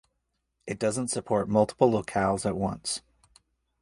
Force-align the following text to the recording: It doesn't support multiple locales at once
It 0.65 0.79
doesn't 0.79 1.09
support 1.09 1.47
multiple 1.47 1.91
locales 1.91 2.43
at 2.47 2.57
once 2.57 3.03